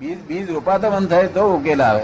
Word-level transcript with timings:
બીજ 0.00 0.18
બીજ 0.28 0.50
રોપાતો 0.50 0.90
બંધ 0.90 1.10
થાય 1.10 1.26
તો 1.26 1.42
ઉકેલ 1.56 1.82
આવે. 1.82 2.02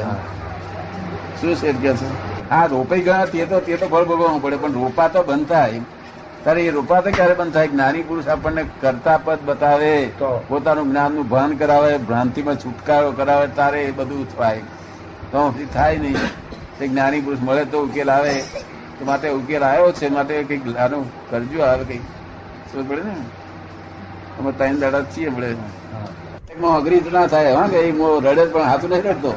શું 1.40 1.56
છે 1.56 1.72
કે 1.72 1.92
છે? 1.94 2.06
હા 2.50 2.66
રોપાઈ 2.66 3.00
ગયા 3.00 3.24
તે 3.24 3.46
તો 3.46 3.60
તે 3.60 3.76
તો 3.76 3.86
ફળ 3.86 4.04
ભોગવવું 4.04 4.42
પડે 4.42 4.56
પણ 4.56 4.72
રોપાતો 4.72 5.22
બંધ 5.22 5.48
થાય. 5.48 5.80
ત્યારે 6.42 6.62
એ 6.62 6.70
રોપાતો 6.70 7.10
ક્યારે 7.10 7.34
બંધ 7.34 7.52
થાય? 7.52 7.68
જ્ઞાની 7.68 8.02
પુરુષ 8.02 8.28
આપણને 8.28 8.64
કરતા 8.80 9.18
પદ 9.18 9.38
બતાવે. 9.44 10.06
પોતાનું 10.48 10.88
જ્ઞાનનું 10.90 11.28
ભાન 11.28 11.56
કરાવે 11.56 11.98
ભ્રાંતિમાં 11.98 12.56
છુટકારો 12.56 13.12
કરાવે 13.12 13.46
તારે 13.46 13.84
એ 13.84 13.90
બધું 13.90 14.36
થાય. 14.36 14.60
તો 15.32 15.54
થાય 15.74 15.98
નહીં. 15.98 16.16
તે 16.78 16.88
જ્ઞાની 16.88 17.20
પુરુષ 17.20 17.38
મળે 17.40 17.64
તો 17.64 17.84
ઉકેલ 17.84 18.10
આવે. 18.10 18.40
તો 18.98 19.04
માટે 19.04 19.28
ઉકેલ 19.28 19.62
આવ્યો 19.62 19.92
છે 19.92 20.08
માટે 20.08 20.42
કંઈક 20.44 20.76
આનું 20.76 21.30
કરજો 21.30 21.62
આવે 21.62 21.84
કંઈક. 21.84 22.00
શું 22.72 22.88
પડે 22.88 23.02
ને? 23.02 23.14
અમે 24.38 24.52
ત્રણ 24.52 24.78
દાડા 24.78 25.02
છીએ 25.02 25.28
પડે 25.28 25.54
એમાં 26.62 26.78
અઘરી 26.80 27.02
ના 27.12 27.26
થાય, 27.26 27.52
હા, 27.58 27.68
કે 27.72 27.78
એ 27.88 27.92
મો 27.98 28.06
રડે 28.24 28.44
પણ 28.54 28.66
હાથું 28.70 28.88
નહીં 28.90 29.04
રડતો. 29.06 29.32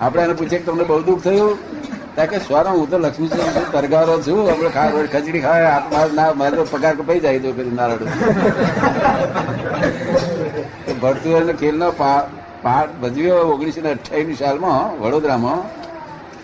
આપણે 0.00 0.20
એને 0.26 0.34
પૂછીએ 0.40 0.60
તમને 0.66 0.84
બહુ 0.90 0.98
દુઃખ 1.06 1.22
થયું? 1.26 1.52
ત્યાં 2.14 2.30
કે 2.32 2.38
સ્વાર, 2.46 2.64
હું 2.68 2.86
તો 2.90 2.96
લક્ષ્મી 3.04 3.30
છું 3.32 3.64
તરગારો 3.74 4.16
છું, 4.26 4.40
આપણે 4.50 4.70
ખા 4.76 4.88
ખીચડી 5.14 5.42
ખાય, 5.46 5.68
હાથ 5.92 6.12
ના 6.18 6.30
મારે, 6.40 6.54
તો 6.58 6.64
પગાર 6.72 6.94
કપાઈ 6.98 7.22
જાય 7.24 7.40
તો 7.44 7.50
કરી 7.56 7.74
ના 7.78 7.88
રડું 7.90 8.10
એને 11.40 11.54
ખેલનો 11.62 11.88
પાઠ 12.02 12.92
ભજવ્યો 13.02 13.40
ઓગણીસો 13.54 13.80
ને 13.86 13.90
અઠ્યાવીસ 13.96 14.38
સાલમાં 14.44 14.80
વડોદરામાં. 15.00 15.60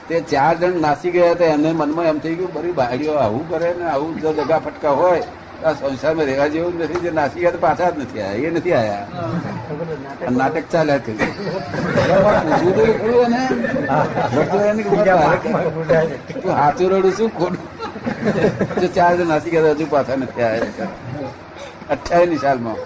તે 0.08 0.16
ચાર 0.32 0.54
જણ 0.60 0.74
નાસી 0.86 1.12
ગયા 1.18 1.34
હતા, 1.36 1.52
એને 1.60 1.70
મનમાં 1.82 2.06
એમ 2.14 2.18
થઈ 2.24 2.34
ગયું, 2.40 2.50
બરી 2.56 2.74
બાળીઓ 2.80 3.14
આવું 3.26 3.44
કરે 3.52 3.70
ને, 3.78 3.86
આવું 3.94 4.12
જો 4.24 4.30
દગા 4.40 4.60
ફટકા 4.64 4.96
હોય 5.02 5.22
આ 5.66 5.72
સંસારમાં 5.72 6.26
રહેવા 6.26 6.50
જેવું 6.54 6.74
નથી, 6.84 7.00
જે 7.04 7.10
નાસી 7.18 7.40
ગયા 7.42 7.54
તો 7.56 7.60
પાછા 7.64 7.90
જ 7.90 7.92
નથી 8.02 8.22
આયા, 8.22 8.48
એ 8.48 8.50
નથી 8.50 8.74
આયા. 8.78 9.06
નાટક 10.38 10.66
ચાલ્યા 10.72 11.00
તો 16.42 16.48
હાથું 16.60 16.88
રડું 16.92 17.12
છું 17.18 17.30
ખોટું? 17.38 17.64
જો 18.80 18.86
ચાર 18.96 19.12
જણ 19.16 19.28
નાસી 19.32 19.50
હજુ 19.56 19.86
પાછા 19.90 20.18
નથી 20.22 20.42
આયા. 20.42 20.88
અઠ્યાવીસ 21.90 22.40
સાલમાં. 22.40 22.78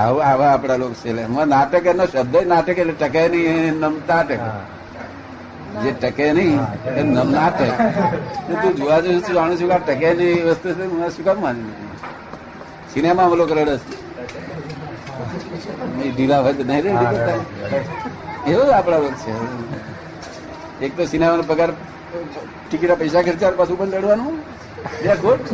આવા 0.00 0.24
આવા 0.30 0.50
આપણા 0.52 0.78
લોકો 0.82 0.96
છે. 1.02 1.10
નાટક 1.52 1.86
એનો 1.92 2.04
શબ્દ 2.06 2.34
નાટક 2.52 2.78
એટલે 2.78 2.94
ટકે 3.00 3.22
નહીં 3.28 3.74
નમતા 3.82 4.22
નમ 4.22 4.32
નાટક 4.32 4.75
જે 5.82 5.90
ટકે 6.00 6.26
નહીં 6.36 6.60
એ 6.98 7.00
નમ 7.02 7.28
નાટક 7.36 7.60
તો 8.46 8.52
તું 8.62 8.72
જોવા 8.78 9.00
જશું 9.04 9.22
તું 9.26 9.34
જાણું 9.36 9.56
છું 9.60 9.68
કે 9.72 9.78
ટકે 9.82 10.08
નહીં 10.18 10.38
એ 10.38 10.42
વસ્તુ 10.50 10.68
છે, 10.78 10.84
હું 10.90 11.00
શું 11.14 11.24
કામ 11.28 11.38
માની 11.44 11.74
સિનેમા 12.92 13.28
બોલો 13.30 13.44
રડે 13.46 13.74
છે. 13.82 13.96
ઢીલા 16.14 16.40
હોય 16.44 16.54
તો 16.58 16.64
નહીં 16.70 16.86
એવું 18.50 18.68
આપણા 18.76 19.00
લોકો 19.04 19.18
છે. 19.24 19.32
એક 20.84 20.92
તો 20.96 21.02
સિનેમાનો 21.12 21.44
પગાર 21.50 21.70
ટિકિટના 22.66 23.00
પૈસા 23.02 23.22
ખર્ચા 23.26 23.56
પાછું 23.60 23.76
પણ 23.80 23.92
લડવાનું 24.00 24.36
બે 25.02 25.12
ખોટ 25.22 25.44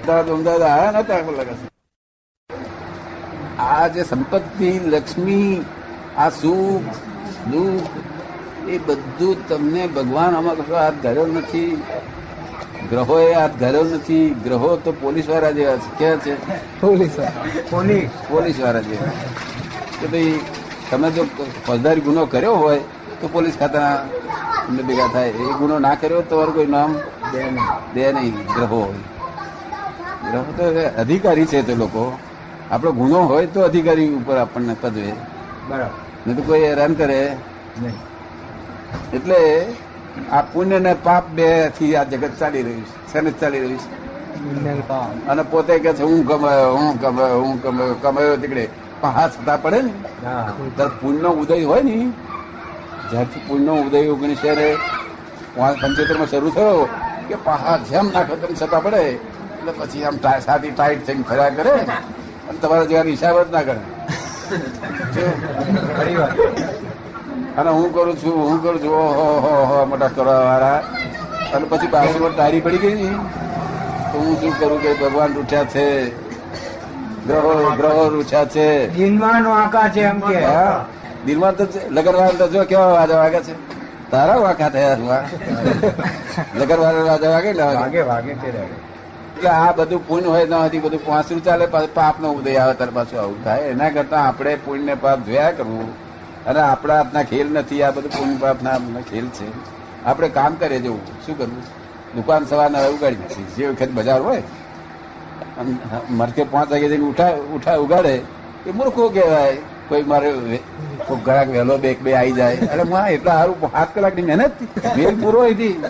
અમદાવાદ 0.00 0.28
અમદાવાદ 0.36 0.64
આવ્યા 0.70 1.02
નતા 1.02 1.16
આપણને 1.18 1.42
લગાશે. 1.42 1.66
આ 3.68 3.84
જે 3.94 4.02
સંપત્તિ, 4.10 4.70
લક્ષ્મી, 4.92 5.54
આ 6.22 6.30
સુખ 6.40 6.88
દુઃખ 7.46 8.68
એ 8.68 8.78
બધું 8.78 9.48
તમને 9.48 9.86
ભગવાન 9.86 10.34
આમાં 10.36 10.54
કશો 10.56 10.76
હાથ 10.76 10.94
ધર્યો 11.02 11.26
નથી. 11.26 11.82
ગ્રહોએ 12.90 13.32
હાથ 13.32 13.50
ધર્યો 13.60 13.84
નથી. 13.84 14.36
ગ્રહો 14.44 14.76
તો 14.76 14.92
પોલીસવાળા 14.92 15.50
જેવા 15.50 15.76
છે. 15.76 15.98
ક્યાં 15.98 16.16
છે? 16.18 16.34
Police 16.80 17.10
police. 18.28 18.60
વાળા 18.60 18.80
જેવા. 18.80 19.06
કે 20.00 20.06
ભાઈ 20.06 20.40
તમે 20.90 21.10
જો 21.10 21.24
ફોજદારી 21.66 22.00
ગુનો 22.00 22.26
કર્યો 22.26 22.54
હોય 22.54 22.78
તો 23.20 23.28
પોલીસ 23.32 23.58
ખાતાના 23.58 23.96
તમને 24.66 24.82
ભેગા 24.82 25.06
થાય. 25.12 25.28
એ 25.28 25.52
ગુનો 25.52 25.78
ના 25.78 25.94
કર્યો 25.94 26.20
તો 26.20 26.36
તમારું 26.36 26.54
કોઈ 26.54 26.66
નામ? 26.66 26.94
દે 27.94 28.12
નહીં. 28.12 28.34
ગ્રહો 28.34 28.76
હોય. 28.76 28.94
ગ્રહો 30.30 30.44
તો 30.56 31.00
અધિકારી 31.00 31.46
છે 31.46 31.62
તે 31.62 31.74
લોકો. 31.74 32.18
આપણો 32.70 32.92
ગુનો 32.92 33.22
હોય 33.22 33.46
તો 33.46 33.60
અધિકારી 33.62 34.08
ઉપર 34.08 34.36
આપણને 34.36 34.76
પદવે. 34.80 35.12
બરાબર. 35.68 36.09
નહીં 36.26 36.36
તો 36.36 36.42
કોઈ 36.42 36.62
હેરાન 36.62 36.92
કરે. 36.94 37.20
નહીં. 37.82 37.98
એટલે 39.16 39.40
આ 40.32 40.42
પુણ્ય 40.52 40.78
ને 40.86 40.92
પાપ 41.04 41.24
બેથી 41.38 41.92
આ 41.96 42.04
જગત 42.12 42.34
ચાલી 42.40 42.62
રહ્યું 42.62 42.84
છે 42.84 43.12
શેને 43.12 43.30
ચાલી 43.40 43.60
રહ્યું 43.60 43.78
છે? 43.78 43.88
અને 45.30 45.42
પોતે 45.50 45.74
કે 45.84 45.92
છે 45.98 46.02
હું 46.02 46.22
કમાયો 46.28 46.70
હું 46.76 47.00
કમાયો 47.02 47.40
હું 47.44 47.56
કમાયો 47.62 47.96
કમાયો 48.02 48.36
તીકડે. 48.36 48.64
પણ 49.00 49.14
હાથ 49.18 49.34
છતાં 49.36 49.62
પડે 49.62 49.80
ને? 49.82 49.92
ત્યારે 50.76 50.94
પુણ્યનો 51.00 51.30
ઉદય 51.42 51.56
હોય 51.70 51.82
ને 51.82 51.96
જ્યારથી 53.10 53.44
પુણ્યનો 53.48 53.80
ઉદય 53.86 54.00
ઓગણીસો 54.14 54.48
પંચોતેરમાં 55.80 56.28
શરૂ 56.32 56.50
થયો 56.56 56.82
કે 57.28 57.36
પહાડ 57.44 57.80
જેમ 57.90 58.06
નાખો 58.14 58.34
તેમ 58.42 58.52
છતાં 58.60 58.82
પડે. 58.84 59.02
એટલે 59.58 59.72
પછી 59.78 60.04
આમ 60.04 60.16
સાદી 60.46 60.72
ટાઈટ 60.76 61.06
થઈને 61.06 61.24
ફર્યા 61.28 61.56
કરે 61.58 61.72
અને 62.48 62.58
તમારા 62.62 62.88
જેવા 62.90 63.08
હિસાબ 63.14 63.36
જ 63.42 63.50
ના 63.54 63.64
કરે. 63.68 63.80
અને 67.56 67.70
હું 67.70 67.92
કરું 67.94 68.16
છું 68.22 68.34
હું 68.48 68.58
કરું 68.62 68.78
છું 68.82 68.92
ઓહો 68.94 69.28
હો 69.44 69.54
હો 69.70 69.78
મોટા 69.86 70.08
કરવા 70.08 70.40
વાળા 70.44 70.80
અને 71.54 71.64
પછી 71.70 71.90
બાજુમાં 71.94 72.34
તારી 72.36 72.60
પડી 72.60 72.78
ગઈ 72.78 72.94
ને. 72.94 73.10
તો 74.12 74.18
હું 74.18 74.34
શું 74.40 74.52
કરું 74.58 74.78
કે 74.82 74.90
ભગવાન 74.94 75.30
રૂઠ્યા 75.34 75.64
છે. 75.64 75.86
ગ્રહો 77.26 77.52
ગ્રહો 77.76 78.04
રૂઠ્યા 78.08 78.44
છે. 78.44 78.68
દિનમાં 78.90 79.44
વાંકા 79.44 79.88
છે 79.88 80.00
એમ 80.02 80.20
કે. 80.20 80.38
દિલમાં 81.26 81.54
તો 81.56 81.64
લગનવાર 81.90 82.32
તો 82.34 82.48
જો 82.48 82.64
કેવા 82.64 82.92
વાજા 82.92 83.16
વાગે 83.16 83.40
છે. 83.40 83.54
તારા 84.10 84.38
વાંકા 84.44 84.70
થયા 84.70 84.96
લગનવાર 86.58 86.94
વાજા 87.08 87.30
વાગે 87.30 87.52
ને 87.52 87.62
વાગે. 87.62 88.02
વાગે 88.02 88.34
તે 88.34 88.48
એટલે 89.40 89.50
આ 89.50 89.72
બધું 89.72 90.08
પુણ્ય 90.08 90.26
હોય 90.26 90.44
હતી 90.44 90.78
બધું 90.78 91.06
પાંચરું 91.06 91.44
ચાલે 91.44 91.66
પાપ 91.94 92.20
નો 92.20 92.32
ઉદય 92.32 92.56
આવે, 92.56 92.74
ત્યારે 92.74 92.92
પાછું 92.92 93.20
આવું 93.20 93.44
થાય. 93.44 93.60
એના 93.60 93.88
કરતા 93.90 94.20
આપણે 94.20 94.54
પુણ્ય 94.54 94.94
પાપ 94.94 95.26
જોયા 95.26 95.50
કરવું. 95.50 95.92
અને 96.46 96.60
આપણા 96.60 96.96
હાથના 96.96 97.22
ખેલ 97.22 97.52
નથી, 97.52 97.82
આ 97.82 97.90
બધું 97.90 98.10
પુણ્ય 98.10 98.36
પાપ 98.40 98.62
ના 98.62 98.78
ખેલ 99.10 99.26
છે. 99.26 99.48
આપણે 100.04 100.28
કામ 100.28 100.54
કરીએ 100.54 100.80
જવું. 100.80 101.00
શું 101.26 101.38
કરવું? 101.38 101.62
દુકાન 102.14 102.44
સવારના 102.44 102.86
ઉગાડી 102.86 103.16
નથી 103.16 103.44
જે 103.56 103.66
વખત 103.66 103.88
બજાર 103.94 104.20
હોય 104.20 104.42
મરકે 106.10 106.44
પાંચ 106.44 106.72
વાગે 106.72 106.88
જઈને 106.88 107.04
ઉઠા 107.04 107.30
ઉઠા, 107.54 107.74
ઉગાડે. 107.76 108.16
એ 108.66 108.70
મૂર્ખો 108.74 109.08
કહેવાય. 109.08 109.56
કોઈ 109.88 110.02
મારે 110.02 110.32
કોઈ 111.08 111.18
ગ્રાહક 111.24 111.48
વહેલો 111.48 111.78
બે 111.78 111.94
બે 111.94 112.14
આવી 112.14 112.32
જાય. 112.32 112.56
અરે, 112.56 112.82
માં, 112.82 113.08
એટલા 113.08 113.32
સારું 113.32 113.60
પાંચ 113.60 113.94
કલાકની 113.94 114.22
મહેનત. 114.22 114.52
મેલ 114.96 115.16
પૂરો 115.20 115.46
હતી 115.46 115.82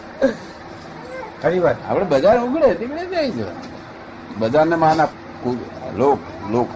ખરી 1.42 1.60
વાત. 1.64 1.76
આપણે 1.88 2.06
બજાર 2.12 2.36
ઉગડે 2.46 2.68
તીકડે 2.74 3.04
જાય 3.12 3.30
છે. 3.30 3.44
બજારને 4.38 4.76
માન 4.76 5.00
આપ 5.00 5.12
લોક 5.96 6.18
લોક. 6.50 6.68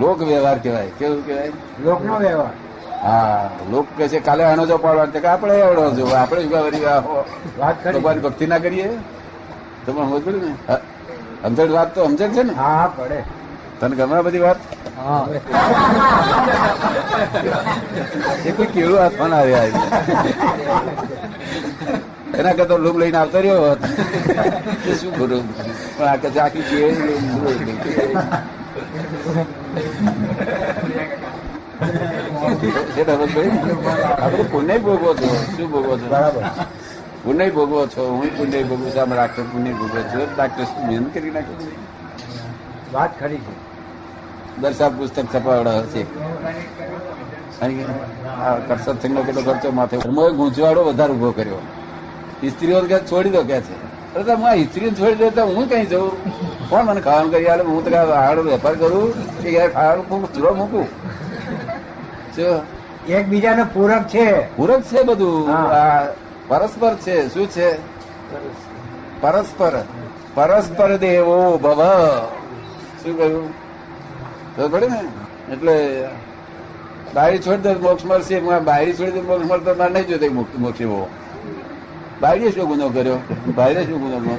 લોક 0.00 0.18
વ્યવહાર 0.22 0.58
કહેવાય. 0.58 0.90
કેવું 0.98 1.22
કહેવાય? 1.26 1.52
લોકનો 1.84 2.14
વ્યવહાર. 2.18 2.54
હા 3.04 3.50
લોક 3.70 3.86
કે 3.96 4.08
છે 4.08 4.18
કાલે 4.20 4.42
આનો 4.44 4.64
જો 4.66 4.76
પાડવાનો 4.78 5.12
કે 5.14 5.28
આપણે 5.28 5.54
એવડો 5.58 5.84
જો 5.90 6.04
આપણે 6.14 6.44
ઉગાવરી 6.44 6.84
વાત 7.58 7.76
ભગવાન 7.86 8.18
ભક્તિ 8.20 8.46
ના 8.46 8.58
કરીએ? 8.58 8.88
તમે 9.86 10.02
સમજ 10.10 10.26
ને? 10.42 10.50
સમજણ 11.42 11.72
વાત 11.72 11.88
તો 11.94 12.00
સમજણ 12.06 12.32
છે 12.36 12.42
ને? 12.42 12.52
હા 12.54 12.86
પડે. 12.96 13.20
તને 13.80 13.94
ગમે 13.96 14.22
બધી 14.22 14.38
વાત? 14.38 14.58
એ 18.46 18.50
કોઈ 18.52 18.66
કેળું 18.66 18.98
હાથમાં 19.00 19.30
ના 19.30 19.42
રહ્યા 19.42 19.70
એના 22.38 22.52
કરતા 22.52 22.76
લૂમ 22.76 22.98
લઈને 22.98 23.18
આવતો 23.18 23.38
રહ્યો 23.38 23.60
હોત. 23.62 23.84
શું 25.00 25.18
કરું 25.18 25.42
પણ 25.98 26.06
આ 26.06 26.16
કદાચ 26.16 26.38
આખી? 26.38 26.94
આપણે 34.22 34.42
પુણ્ય 34.42 34.78
ભોગવો 34.78 35.14
છો. 35.14 35.28
શું 35.56 35.70
ભોગવો 35.70 35.98
છો? 35.98 36.08
બરાબર. 36.08 36.42
પુણ્ય 37.24 37.50
ભોગવો 37.50 37.86
છો. 37.86 38.02
હું 38.10 38.38
પુણ્ય 38.38 38.62
ભોગવું 38.62 38.94
છું. 38.94 39.02
આમ 39.02 39.14
ડાક્ટર 39.14 39.42
પુણ્ય 39.42 39.72
ભોગવો 39.72 40.00
છો. 40.02 40.26
ડાક્ટર 40.36 40.64
મહેનત 40.86 41.14
કરી 41.14 41.30
નાખે 41.30 41.54
વાત 42.92 43.20
ખરી 43.20 43.36
છે. 43.36 43.54
દર્શા 44.60 44.88
પુસ્તક 44.88 45.26
છપાવડા 45.34 45.78
હશે 45.78 46.02
કરસદ 48.68 48.96
સિંહનો 49.02 49.22
કેટલો 49.22 49.42
ખર્ચો 49.42 49.70
માથે. 49.70 49.96
ધર્મોએ 49.96 50.32
ગૂંચવાડો 50.32 50.84
વધારે 50.84 51.12
ઊભો 51.12 51.30
કર્યો. 51.30 51.60
સ્ત્રીઓ 52.50 52.80
કે 52.80 52.98
છોડી 52.98 53.30
દો 53.30 53.42
કે 53.42 53.60
છે. 53.60 53.74
અરે 54.14 54.24
તો 54.24 54.32
હું 54.36 54.48
આ 54.48 54.54
સ્ત્રીઓ 54.54 54.90
છોડી 54.90 55.14
દે 55.14 55.30
તો 55.30 55.42
હું 55.44 55.68
કઈ 55.68 55.86
જઉં? 55.86 56.10
કોણ 56.68 56.84
મને 56.84 57.00
ખાવાનું 57.00 57.32
કરી 57.32 57.46
આલે 57.46 57.62
હું 57.62 57.84
તો 57.84 57.90
હાડો 58.12 58.42
વેપાર 58.42 58.74
કરું 58.74 59.38
કે 59.42 59.50
યાર 59.50 59.70
ખાવાનું 59.70 60.04
મૂકું 60.10 60.34
ચૂરો 60.34 60.54
મૂકું. 60.54 60.86
શું 62.36 62.62
એકબીજાને 63.08 63.64
પૂરક 63.74 64.02
છે. 64.08 64.56
પૂરક 64.56 64.82
છે 64.82 65.02
બધું. 65.02 65.56
આ 65.56 66.06
પરસ્પર 66.48 66.94
છે. 66.94 67.28
શું 67.28 67.46
છે? 67.46 67.78
પરસ્પર. 69.20 69.84
પરસ્પર 70.34 70.96
દેવો 70.96 71.58
ભવ. 71.58 71.80
શું 73.02 73.18
કહ્યું? 73.18 73.50
તો 74.56 74.68
પડે 74.68 74.86
ને? 74.86 75.00
એટલે 75.52 76.08
બારી 77.14 77.38
છોડી 77.38 77.56
દે 77.56 77.74
મોક્ષ 77.74 78.04
મળશે. 78.04 78.40
બારી 78.40 78.92
છોડી 78.92 79.10
દે 79.10 79.20
મોક્ષ 79.20 79.50
મળતો 79.50 79.74
મારે 79.74 79.92
નહીં 79.92 80.06
જોતો 80.06 80.32
મોક્ષ 80.32 80.58
મોક્ષ 80.58 80.80
એવો 82.22 82.52
શું 82.52 82.66
ગુનો 82.68 82.88
કર્યો? 82.88 83.18
બાયરે 83.56 83.84
શું 83.84 84.00
ગુનો 84.00 84.18
કર્યો? 84.18 84.38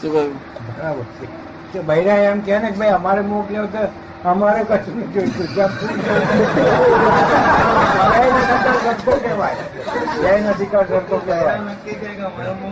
શું 0.00 0.10
કહ્યું? 0.12 0.34
બરાબર. 0.78 1.04
છે 1.20 1.26
તો 1.72 1.82
બૈરા 1.82 2.18
એમ 2.28 2.40
કહે 2.40 2.58
ને 2.58 2.70
કે 2.70 2.76
ભાઈ 2.78 2.94
અમારે 2.98 3.22
મોકલ્યો 3.22 3.66
તો 3.66 3.82
અમારે 4.24 4.62
કશું 4.64 4.94
નથી 5.00 5.12
જોઈતું. 5.14 5.46
જૈન 8.12 8.34
અધિકાર 8.38 8.76
સરખો 8.84 9.12
કહેવાય. 9.24 9.64
જૈન 10.22 10.44
અધિકાર 10.52 10.84
સરખો 10.86 11.16
કહેવાય. 11.18 11.60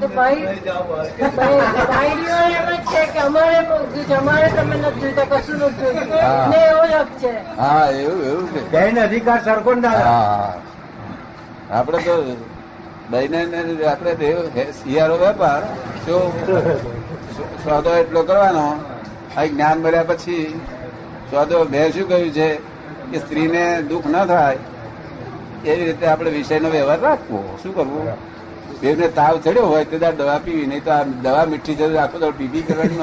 તો 0.00 0.08
ભાઈ 0.08 0.42
ભાઈ- 1.36 1.86
ભાઈઓ 1.92 2.38
એમ 2.56 2.68
જ 2.70 2.80
છે 2.90 3.02
કે 3.12 3.18
અમારે 3.18 3.60
મોંઘું 3.68 4.04
છે. 4.08 4.14
અમારે 4.14 4.48
તમે 4.48 4.76
નથી 4.76 5.00
જોઈતા 5.00 5.24
કશું 5.24 5.56
નથી 5.58 6.20
હા. 6.20 6.46
ને 6.50 6.56
એવો 6.70 6.84
જ 6.86 6.92
હક 6.92 7.08
છે. 7.20 7.32
હા 7.56 7.86
એવું 7.90 8.24
એવું 8.26 8.46
છે. 8.52 8.60
જૈન 8.72 9.00
અધિકાર 9.00 9.40
સરખો 9.44 9.74
ના 9.74 9.90
હા 9.90 10.52
આપડે 11.70 11.98
તો 11.98 12.14
એવું 13.14 14.56
હે- 14.56 14.72
શિયાળો 14.72 15.16
વેપાર 15.16 15.64
સોદો 17.64 17.94
એટલો 17.94 18.22
કરવાનો, 18.22 18.78
આ 19.36 19.44
જ્ઞાન 19.44 19.78
મળ્યા 19.78 20.02
પછી 20.02 20.60
સોદો 21.30 21.66
મેં 21.70 21.92
શું 21.92 22.08
કહ્યું 22.08 22.30
છે 22.30 22.54
કે 23.12 23.18
સ્ત્રીને 23.18 23.82
દુઃખ 23.82 24.06
ન 24.06 24.26
થાય, 24.26 24.58
એવી 25.64 25.84
રીતે 25.84 26.06
આપણે 26.06 26.30
વિષયનો 26.30 26.68
વ્યવહાર 26.68 27.00
રાખવો. 27.00 27.58
શું 27.62 27.74
કરવું? 27.74 28.36
બેને 28.80 29.08
તાવ 29.08 29.40
ચડ્યો 29.44 29.66
હોય 29.66 29.84
તો 29.84 29.98
દવા 29.98 30.40
પીવી, 30.44 30.66
નહીં 30.66 30.84
તો 30.84 30.90
આ 30.90 31.02
દવા 31.02 31.44
મીઠી 31.44 31.74
જરૂર 31.74 31.92
રાખો 31.92 32.18
તો 32.18 32.30
પીપી 32.30 32.62
કરવાની. 32.62 32.98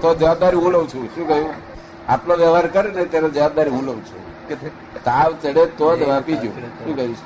તો 0.00 0.14
જવાબદારી 0.14 0.56
હું 0.56 0.72
લઉં 0.72 0.88
છું. 0.88 1.06
શું 1.14 1.28
કહ્યું? 1.28 1.48
આટલો 2.08 2.36
વ્યવહાર 2.36 2.66
કરે 2.66 2.90
ને 2.90 3.04
તેનો 3.04 3.28
જવાબદારી 3.28 3.70
હું 3.70 3.84
લઉં 3.84 3.96
છું. 3.96 4.35
કે 4.48 4.54
તાવ 5.06 5.30
ચડે 5.42 5.64
તો 5.78 5.88
દવા 6.02 6.20
પીજો. 6.26 6.50
શું 6.82 6.94
કહ્યું 6.96 7.16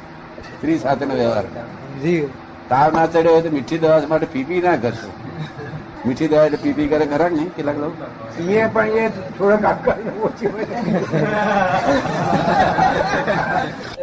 સ્ત્રી 0.58 0.78
સાથેનો 0.84 1.14
વ્યવહાર. 1.22 1.46
તાવ 2.70 2.88
ના 2.96 3.06
ચડ્યો 3.06 3.32
હોય 3.34 3.44
તો 3.48 3.50
મીઠી 3.56 3.80
દવા 3.84 4.00
માટે 4.12 4.26
પીપી 4.36 4.60
ના 4.66 4.76
કરશો. 4.84 5.10
મીઠી 6.06 6.28
દવા 6.32 6.44
એટલે 6.48 6.58
પીપી 6.64 6.88
કરે 6.92 7.04
ખરા 7.12 7.30
નહીં? 7.36 7.50
કેટલાક 7.56 7.78
લોકો? 7.84 7.96
એ 8.56 8.66
પણ 8.74 8.88
એ 9.00 9.04
થોડોક 9.38 9.64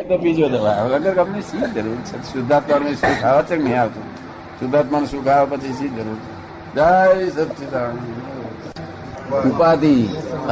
તો 0.09 0.15
બીજો 0.23 0.47
દવા. 0.55 0.75
વગર 0.91 1.13
ગમે 1.19 1.39
શી 1.49 1.65
જરૂર 1.75 1.99
છે? 2.09 2.17
શુદ્ધાત્મા 2.31 2.93
શું 3.01 3.15
ખાવા 3.21 3.45
છે? 3.49 3.55
નહીં 3.63 3.79
આવતું. 3.81 4.05
શુદ્ધાત્મા 4.59 5.03
શું 5.13 5.21
ખાવા 5.25 5.57
પછી 5.57 5.73
શી 5.79 5.91
જરૂર 5.97 6.19
જય 6.75 6.89
સચિદાન 7.35 7.93
ઉપાધિ 9.49 9.95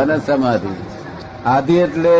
અને 0.01 0.15
સમાધિ. 0.27 0.73
આધિ 1.53 1.75
એટલે 1.85 2.15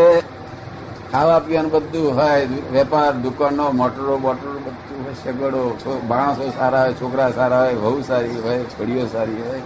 ખાવા 1.16 1.38
પીવાનું 1.38 1.70
બધું 1.70 2.16
હોય, 2.16 2.46
વેપાર, 2.72 3.12
દુકાનો, 3.12 3.70
મોટરો, 3.70 4.18
બોટરો 4.18 4.52
બધું 4.52 5.04
હોય 5.04 5.14
સગડો 5.14 6.00
માણસો 6.08 6.52
સારા 6.58 6.82
હોય, 6.82 6.92
છોકરા 6.92 7.30
સારા 7.30 7.64
હોય, 7.64 7.74
વહુ 7.74 8.02
સારી 8.02 8.40
હોય, 8.40 8.58
છોડીઓ 8.58 9.06
સારી 9.06 9.32
હોય. 9.32 9.60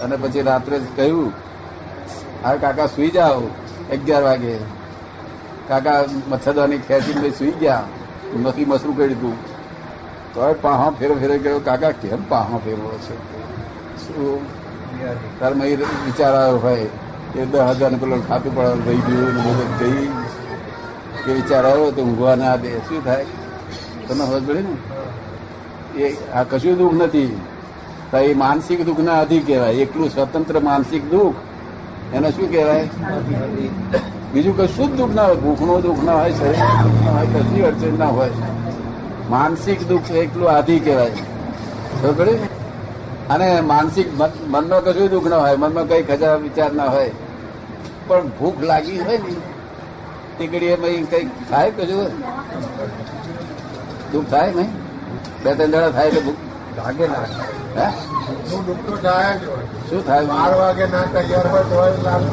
અને 0.00 0.16
પછી 0.16 0.42
રાત્રે 0.42 0.80
કહ્યું, 0.96 1.32
હા, 2.44 2.54
કાકા, 2.56 2.86
સુઈ 2.86 3.10
જાઓ 3.10 3.40
અગિયાર 3.92 4.22
વાગે. 4.22 4.56
કાકા, 5.68 6.04
મચ્છરદાની 6.28 6.78
ખેંચીને 6.78 7.30
સુઈ 7.30 7.50
ગયા. 7.50 7.82
નથી 8.42 8.64
મસરું 8.64 8.96
કરી 8.96 9.08
દીધું. 9.08 9.44
તો 10.34 10.54
પાહો 10.62 10.90
ફેરો 10.90 11.14
ફેરો 11.14 11.38
ગયો, 11.38 11.58
કાકા, 11.58 11.90
કેમ 11.90 12.28
પાહો 12.28 12.58
ફેરવો 12.64 12.98
છે? 12.98 13.14
શું? 13.98 14.46
તાર 15.40 15.54
મહી 15.54 15.76
વિચાર 15.76 16.34
આવ્યો 16.34 16.58
હોય. 16.58 16.88
કે 17.34 17.46
દસ 17.46 17.58
હજારનું 17.58 18.00
પેલો 18.00 18.22
ખાતું 18.28 18.56
પડવાનું 18.56 18.86
રહી 18.86 18.96
ગયું 18.96 19.34
મદદ 19.34 19.78
ગઈ. 19.80 20.08
કે 21.26 21.32
વિચાર 21.32 21.66
આવ્યો 21.66 21.90
તો 21.90 22.02
ઊંઘવા 22.02 22.34
ના 22.34 22.56
દે 22.56 22.70
શું 22.70 23.04
થાય? 23.04 23.26
તમે 24.08 24.26
ખબર 24.26 24.40
પડી 24.40 24.62
ને? 24.62 26.02
એ 26.02 26.30
આ 26.32 26.42
કશું 26.42 26.78
દુઃખ 26.78 26.94
નથી. 26.94 27.40
તો 28.10 28.18
એ 28.18 28.34
માનસિક 28.34 28.84
દુઃખના 28.84 29.20
અધિક 29.20 29.46
કહેવાય. 29.46 29.72
એકલું 29.72 30.10
સ્વતંત્ર 30.10 30.60
માનસિક 30.60 31.10
દુઃખ, 31.10 31.34
એને 32.14 32.30
શું 32.30 32.50
કહેવાય? 32.50 32.88
બીજું 34.32 34.56
કશું 34.56 34.92
જ 34.92 34.96
દુઃખ 34.96 35.10
ના 35.10 35.22
હોય. 35.22 35.36
ભૂખનો 35.36 35.80
દુઃખ 35.80 36.02
ના 36.04 36.14
હોય 36.14 36.32
શરીર 36.32 37.10
હોય, 37.10 37.26
કશી 37.26 37.62
અડચણ 37.62 37.98
ના 37.98 38.06
હોય. 38.06 38.30
માનસિક 39.30 39.88
દુઃખ 39.88 40.10
એકલું 40.10 40.50
આધી 40.50 40.78
કહેવાય. 40.78 41.10
ખબર 42.02 42.12
પડી? 42.12 42.34
અને 43.30 43.60
માનસિક 43.60 44.20
મન- 44.20 44.46
મનમાં 44.46 44.84
કશું 44.84 45.10
દુઃખ 45.10 45.26
ના 45.26 45.36
હોય. 45.36 45.56
મનમાં 45.56 45.88
કઈ 45.88 46.02
ખજા 46.02 46.34
વિચાર 46.34 46.72
ના 46.72 46.84
હોય. 46.84 47.10
પણ 48.12 48.30
ભૂખ 48.38 48.62
લાગી 48.70 49.00
હોય 49.08 49.18
ને 49.26 49.34
તે 50.38 50.44
ઘડીએ 50.52 50.72
એમાં 50.76 51.04
કઈ 51.12 51.26
થાય 51.50 51.70
કશું 51.76 52.10
દુઃખ 54.12 54.28
થાય 54.30 54.50
નહીં? 54.56 54.70
બે 55.44 55.50
ત્રણ 55.54 55.70
દાડા 55.74 55.92
થાય 55.96 56.08
એટલે 56.08 56.22
ભૂખ 56.26 56.40
લાગે 56.78 57.06
લાગે 57.14 57.36
હે? 57.78 57.86
હું 58.50 58.60
દુઃખ 58.66 58.82
તો 58.86 58.94
થાય 58.96 59.32
શું 59.88 60.00
થાય? 60.06 60.24
બાર 60.32 60.52
વાગે 60.60 60.84
ના 60.94 61.04
તૈયાર 61.16 61.46
હોય 61.52 61.64
તો 61.70 61.76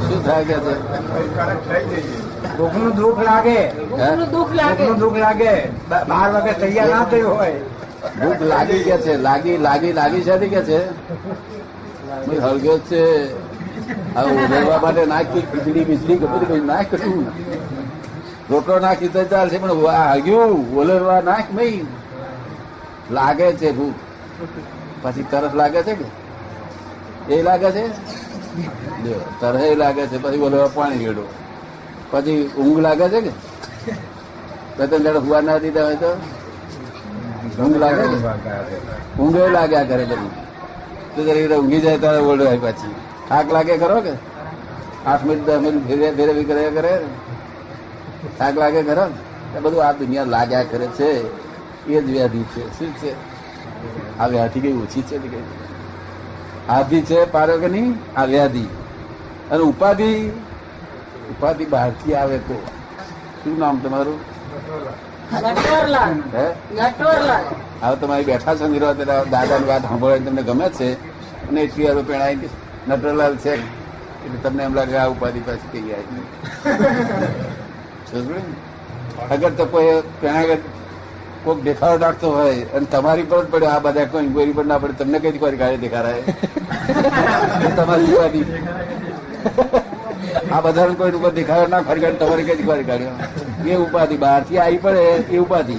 શું 0.05 0.21
થાય 0.23 0.43
કે 0.43 0.57
દુઃખ 2.99 3.21
લાગે. 3.27 3.59
ભૂખનું 3.89 4.29
દુઃખ 4.35 4.53
લાગે. 4.59 4.85
દુઃખ 5.03 5.19
લાગે. 5.25 5.53
બાર 5.89 6.27
વાગે 6.33 6.53
તૈયાર 6.63 6.89
ના 6.93 7.03
થયું 7.13 7.37
હોય. 7.41 7.59
ભૂખ 8.21 8.41
લાગી 8.53 8.81
ગયા 8.87 9.03
છે? 9.05 9.13
લાગી 9.27 9.57
લાગી 9.67 9.93
લાગી 9.99 10.23
છે 10.27 10.49
કે 10.55 10.61
છે? 10.69 10.81
હળગ્યો 12.43 12.77
છે? 12.89 13.03
હવે 14.15 14.31
ઉભેવા 14.44 14.80
માટે 14.83 15.03
નાખી 15.13 15.44
ખીચડી 15.51 15.86
બીચડી 15.89 16.19
બધું 16.21 16.45
કંઈ 16.50 16.65
નાખ 16.71 16.89
કશું 16.91 17.25
રોટલો 18.51 18.75
નાખી 18.86 19.12
તો 19.15 19.21
ચાલશે, 19.31 19.57
પણ 19.59 19.74
હાગ્યું, 19.88 20.59
ઓલરવા 20.80 21.21
નાખ 21.30 21.50
નહીં 21.57 21.88
લાગે 23.18 23.47
છે 23.59 23.69
ભૂખ. 23.77 24.00
પછી 25.03 25.27
તરસ 25.31 25.53
લાગે 25.59 25.80
છે 25.88 25.94
કે? 26.00 26.07
એ 27.30 27.41
લાગે 27.47 27.69
છે? 27.75 27.83
તરસ 29.41 29.63
લાગે 29.81 30.03
છે, 30.09 30.18
પછી 30.24 30.41
ઓલરવા 30.47 30.71
પાણી 30.77 31.03
ગેડો 31.03 31.25
પછી 32.12 32.41
ઊંઘ 32.57 32.81
લાગે 32.88 33.06
છે 33.13 33.19
કે? 33.25 33.33
ત્રણ 34.77 35.03
દાડા 35.06 35.24
હુવા 35.25 35.41
ના 35.41 35.59
દીધા 35.63 35.86
હોય 35.88 35.97
તો? 36.03 36.12
ઊંઘ 37.62 37.77
લાગે 37.83 38.03
ઊંઘ 39.19 39.39
લાગ્યા 39.57 39.89
કરે 39.89 40.03
બધું 40.09 40.31
તો 41.13 41.19
જરી 41.27 41.47
ઊંઘી 41.57 41.81
જાય 41.86 42.00
ત્યારે 42.03 42.19
ઓળખાય 42.31 42.62
પાછી. 42.65 42.96
થાક 43.29 43.51
લાગે 43.53 43.77
ખરો 43.77 44.01
કે? 44.01 44.13
આઠ 45.05 45.24
મિનિટ 45.24 45.45
દસ 45.45 45.59
મિનિટ 45.59 45.88
ફેરે 45.88 46.12
ફેરવી 46.12 46.43
કર્યા 46.43 46.69
કરે? 46.69 46.93
થાક 48.39 48.57
લાગે 48.57 48.83
ખરો? 48.83 49.05
એ 49.57 49.59
બધું 49.59 49.86
આ 49.86 49.91
દુનિયા 49.91 50.24
લાગ્યા 50.24 50.63
કરે 50.63 50.88
છે. 50.88 51.12
એ 51.88 52.01
જ 52.01 52.12
વ્યાધિ 52.12 52.43
છે. 52.43 52.79
શું 52.79 52.93
છે? 52.95 53.12
આ 54.19 54.27
વ્યાધિ 54.27 54.59
કઈ 54.59 54.74
ઓછી 54.74 55.01
છે 55.01 55.17
કઈ 55.17 55.43
આધિ 56.69 57.01
છે 57.01 57.31
પારો 57.31 57.57
કે 57.57 57.67
નહીં? 57.67 58.19
આ 58.19 58.24
વ્યાધિ. 58.24 58.65
અને 59.51 59.63
ઉપાધિ? 59.63 60.29
ઉપાધિ 61.29 61.65
બહારથી 61.65 62.13
આવે 62.13 62.38
તો. 62.38 62.57
શું 63.43 63.59
નામ 63.59 63.79
તમારું? 63.79 64.19
હવે 67.81 67.95
તમારી 67.95 68.24
બેઠા 68.24 68.53
નિરો 68.53 68.93
દાદાની 69.31 69.67
વાત 69.67 69.81
સાંભળવાની 69.81 70.25
તમને 70.25 70.43
ગમે 70.43 70.69
છે. 70.69 70.93
અને 71.50 71.62
એટલી 71.62 71.86
વાર 71.86 72.03
પેણાય 72.03 72.36
નટરલાલ 72.89 73.36
છે. 73.46 73.53
એટલે 74.25 74.39
તમને 74.43 74.62
એમ 74.67 74.74
લાગે 74.79 74.96
આ 75.03 75.08
ઉપાધિ 75.13 75.41
પાછી 75.48 75.72
કઈ 75.74 75.93
આવી 75.98 76.25
અગર 79.34 79.51
તો 79.60 79.63
કોઈ 79.74 79.93
પેણા 80.22 80.58
કોઈક 81.43 81.60
દેખાડો 81.67 81.98
નાખતો 82.03 82.27
હોય 82.36 82.53
અને 82.77 82.86
તમારી 82.93 83.27
પર 83.31 83.39
જ 83.43 83.46
પડ્યો 83.51 83.72
આ 83.74 83.84
બધા 83.86 84.08
કોઈ 84.13 84.25
ઇન્કવાયરી 84.27 84.55
પર 84.58 84.65
ના 84.72 84.79
પડે, 84.84 84.96
તમને 85.00 85.17
કઈ 85.24 85.41
કોઈ 85.43 85.60
ગાડી 85.62 85.81
દેખાડાય? 85.86 86.24
તમારી 87.77 88.10
ઉપાધિ. 88.15 88.41
આ 90.53 90.62
બધા 90.65 90.96
કોઈ 91.01 91.15
ઉપર 91.19 91.31
દેખાડો 91.39 91.67
ના 91.74 91.81
ખરી 91.88 92.03
કાઢે 92.05 92.19
તમારી 92.24 92.48
કઈ 92.50 92.67
કોઈ 92.69 92.86
ગાડી 92.91 93.72
એ 93.72 93.74
ઉપાધિ 93.86 94.15
બહારથી 94.25 94.60
આવી 94.65 94.81
પડે, 94.86 95.03
એ 95.36 95.38
ઉપાધિ. 95.46 95.77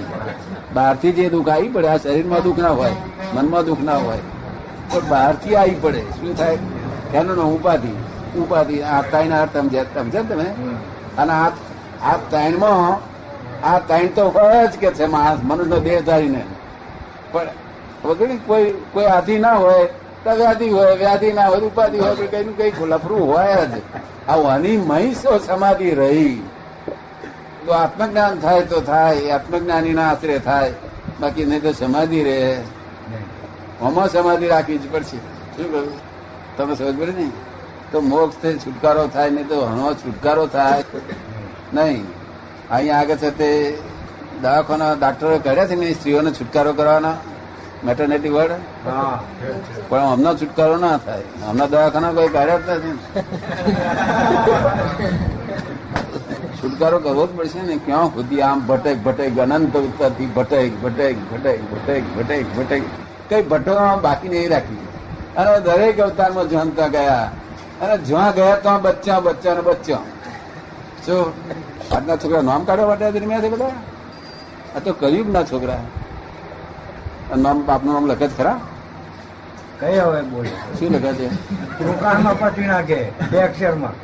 બહારથી 0.75 1.13
જે 1.17 1.23
દુઃખ 1.35 1.51
આવી 1.55 1.71
પડે, 1.77 1.87
આ 1.93 1.99
શરીરમાં 2.03 2.41
દુઃખ 2.47 2.61
ના 2.65 2.75
હોય, 2.81 2.95
મનમાં 3.35 3.63
દુઃખ 3.69 3.83
ના 3.89 3.99
હોય 4.05 4.23
પણ 4.91 5.05
બહારથી 5.13 5.55
આવી 5.63 5.79
પડે. 5.85 6.01
શું 6.19 6.31
થાય? 6.41 6.57
એનો 7.13 7.35
નામ 7.35 7.55
ઉપાધિ. 7.55 7.93
ઉપાધિ 8.37 8.83
આ 8.83 9.01
ત્રણ 9.01 9.31
અર્થ 9.31 9.53
તમ 9.53 9.67
સમજ્યા 9.67 10.21
ને 10.21 10.23
તમે? 10.29 10.47
અને 11.17 11.33
આ 11.33 11.51
આ 12.03 12.17
ત્રણમાં 12.29 12.97
આ 13.63 13.79
ત્રણ 13.79 14.07
તો 14.07 14.29
હોય 14.29 14.67
જ 14.67 14.77
કે 14.77 14.91
છે 14.91 15.05
માણસ 15.05 15.39
મનુષ્યનો 15.43 15.79
દેહ 15.79 16.01
ધારીને. 16.01 16.43
પણ 17.31 17.47
વગર 18.03 18.37
કોઈ 18.47 18.75
કોઈ 18.93 19.05
આધિ 19.05 19.39
ના 19.39 19.55
હોય 19.55 19.87
તો 20.23 20.29
વ્યાધિ 20.35 20.69
હોય 20.69 20.95
વ્યાધિ 20.95 21.33
ના 21.33 21.47
હોય 21.47 21.57
ઉપાધિ 21.57 21.97
હોય 21.97 22.15
તો 22.15 22.27
કઈ 22.27 22.71
કઈ 22.71 22.85
લફરું 22.85 23.33
હોય 23.33 23.65
જ. 23.65 23.81
આ 24.27 24.55
હની 24.55 24.77
મહીસો 24.77 25.39
સમાધિ 25.39 25.89
રહી. 25.91 26.41
તો 27.65 27.71
આત્મજ્ઞાન 27.73 28.39
થાય 28.39 28.61
તો 28.61 28.81
થાય 28.81 29.31
આત્મજ્ઞાની 29.31 29.93
ના 29.93 30.09
આશરે 30.11 30.39
થાય. 30.39 30.73
બાકી 31.19 31.45
નહીં 31.45 31.61
તો 31.61 31.71
સમાધિ 31.71 32.23
રહે. 32.23 32.57
આમાં 33.83 34.09
સમાધિ 34.09 34.47
રાખવી 34.47 34.77
જ 34.77 34.91
પડશે. 34.91 35.17
શું 35.57 35.71
કહ્યું? 35.71 36.10
તમે 36.57 36.73
સમજ 36.75 36.95
પડે 36.99 37.13
ને? 37.21 37.27
તો 37.91 37.97
મોક્ષથી 38.01 38.57
છુટકારો 38.57 39.07
થાય 39.07 39.29
નહીં 39.29 39.47
તો 39.47 39.57
હણો 39.65 39.93
છુટકારો 39.93 40.43
થાય. 40.47 40.83
નહીં. 41.73 42.05
અહીંયા 42.69 42.99
આગળ 42.99 43.15
છે 43.15 43.31
તે 43.31 43.49
દવાખાના 44.41 44.93
ડાક્ટરો 44.93 45.37
કર્યા 45.39 45.65
છે 45.65 45.75
ને 45.75 45.93
સ્ત્રીઓને 45.93 46.31
છુટકારો 46.31 46.73
કરવાના? 46.73 47.17
મેટરનેટી 47.85 48.29
વર્ડ 48.29 48.51
હા 48.85 49.19
પણ 49.89 50.07
હમણાં 50.11 50.35
છુટકારો 50.37 50.75
ના 50.77 50.97
થાય. 50.97 51.25
હમણાં 51.47 51.69
દવાખાના 51.69 52.13
કોઈ 52.17 52.31
કાર્ય 52.37 52.55
જ 52.57 52.69
નથી. 52.77 52.97
છુટકારો 56.61 56.97
કરવો 56.99 57.23
જ 57.27 57.29
પડશે 57.37 57.61
ને 57.69 57.75
ક્યાં 57.85 58.13
સુધી 58.15 58.41
આમ 58.49 58.59
ભટેક 58.69 58.97
ભટેક 59.03 59.39
અનંત 59.45 59.75
ઉત્તરથી 59.77 60.29
ભટેક 60.37 60.71
ભટેક 60.83 61.17
ભટેક 61.31 61.59
ભટેક 61.71 62.03
ભટેક 62.15 62.45
ભટેક. 62.57 62.83
કઈ 63.29 63.41
ભટકવામાં 63.41 64.01
બાકી 64.01 64.29
નહીં 64.29 64.49
રાખી. 64.55 64.81
અને 65.37 65.59
દરેક 65.59 65.99
અવતારમાં 65.99 66.49
જનતા 66.49 66.87
ગયા. 66.87 67.31
અને 67.81 67.97
જ્યાં 67.97 68.33
ગયા 68.33 68.55
ત્યાં 68.55 68.81
બચ્ચા 68.81 69.19
બચ્ચા 69.19 69.53
ને 69.53 69.61
બચ્ચા. 69.61 70.01
શું? 71.05 71.33
આજના 71.95 72.15
છોકરા 72.15 72.41
નામ 72.41 72.63
કાઢવા 72.63 72.87
માટે 72.87 73.11
દરમિયાન 73.11 73.43
છે 73.43 73.49
બધા? 73.49 73.71
આ 74.75 74.79
તો 74.83 74.93
કયું 74.93 75.31
ના 75.31 75.43
છોકરા 75.43 75.79
નામ 77.37 77.65
બાપનું 77.65 77.93
નામ 77.93 78.05
લખે 78.11 78.27
જ 78.27 78.37
ખરા? 78.37 78.59
કઈ 79.79 79.97
હવે 79.99 80.21
બોલ? 80.21 80.45
શું 80.79 80.91
લખે 80.95 81.13
છે? 81.13 81.27
રોકાણમાં 81.85 82.39
પતી 82.39 82.67
નાખે 82.67 82.99
બે 83.31 83.37
અક્ષરમાં. 83.39 83.95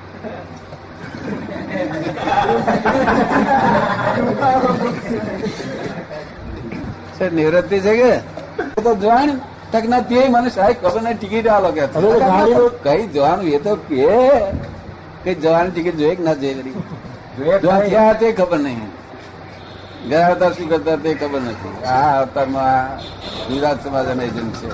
નિવૃત્તિ 7.36 7.80
છે 7.80 7.94
કે? 7.98 8.18
તો 8.84 8.96
જોવાણ 8.96 9.30
તક 9.72 9.84
ના 9.94 10.02
તે 10.10 10.20
મને 10.30 10.50
સાહેબ 10.50 10.78
ખબર 10.84 11.02
નહીં 11.02 11.18
ટિકિટ 11.18 11.48
આલો 11.48 11.70
કે 11.72 11.84
કઈ 12.86 13.08
જવાનું 13.08 13.48
એ 13.48 13.60
તો 13.66 13.74
કે 13.90 14.06
કઈ 15.24 15.36
જવાની 15.36 15.72
ટિકિટ 15.72 15.98
જોઈએ 15.98 16.16
કે 16.16 16.24
ના 16.24 16.34
જોઈએ 16.34 16.74
જોવા 17.62 18.14
તે 18.14 18.28
ખબર 18.34 18.60
નહીં. 18.60 18.90
ગયા 20.10 20.28
અવતાર 20.32 20.52
શું 20.54 20.68
કરતા 20.70 20.98
તે 21.04 21.14
ખબર 21.14 21.42
નથી. 21.42 21.74
આ 21.86 22.22
અવતારમાં 22.22 22.88
ગુજરાત 23.48 23.84
સમાજ 23.84 24.08
અને 24.12 24.24
એજન્ટ 24.24 24.56
છે. 24.62 24.70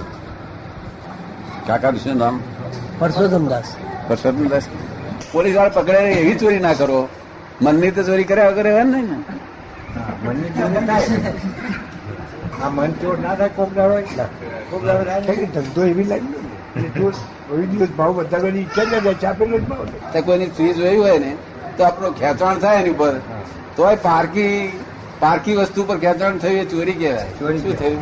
કાકા 1.68 1.94
શું 2.04 2.18
નામ? 2.18 2.36
પરસોત્તમ 3.00 3.46
દાસ. 3.48 3.68
પરસોત્તમ 4.08 4.48
દાસ. 4.54 4.66
પોલીસવાળા 5.32 5.76
પકડે 5.78 6.00
એવી 6.22 6.36
ચોરી 6.36 6.60
ના 6.60 6.74
કરો. 6.74 7.00
મનની 7.62 7.92
તો 7.92 8.02
ચોરી 8.04 8.24
કર્યા 8.24 8.50
વગર 8.50 8.66
એમ 8.66 8.90
નહીં 8.94 9.08
ને. 9.12 9.18
મનની 10.24 10.52
ચોરી 10.58 10.86
થાય. 10.88 11.08
આ 12.64 12.70
મન 12.70 12.92
ચોર 13.02 13.16
ના 13.20 13.36
થાય 13.36 13.50
કોક 13.50 13.70
દાડો 13.76 13.96
એટલા 14.75 15.10
ધંધો 15.56 15.82
એવી 15.92 16.03
લાગી 16.03 16.42
કોઈ 17.48 17.68
દિવસ 17.72 17.92
ભાવ 17.98 18.12
બધા 18.18 18.39
કોઈ 18.44 18.60
ઈચ્છા 18.62 18.84
જ 18.84 18.94
નથી 18.96 19.15
જ 19.60 19.63
ભાવ 19.72 19.86
તો 20.13 20.22
કોઈની 20.22 20.50
સ્ત્રી 20.53 20.74
જોઈ 20.74 20.98
હોય 20.98 21.18
ને 21.25 21.32
તો 21.77 21.84
આપણો 21.84 22.10
ખેંચાણ 22.20 22.58
થાય 22.63 22.80
એની 22.82 22.94
ઉપર. 22.96 23.13
તોય 23.77 23.96
પારકી 23.96 24.53
પારકી 25.20 25.56
વસ્તુ 25.56 25.84
પર 25.88 25.98
ખેંચાણ 26.03 26.38
થયું 26.38 26.60
એ 26.62 26.65
ચોરી 26.65 26.98
કહેવાય. 27.01 27.25
ચોરી 27.39 27.60
શું 27.60 27.74
થયું? 27.80 28.01